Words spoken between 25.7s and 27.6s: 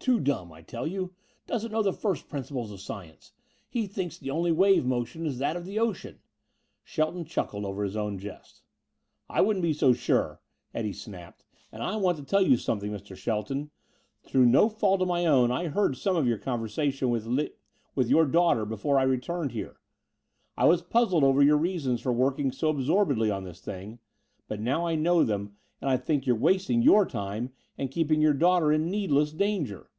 and I think you're wasting your time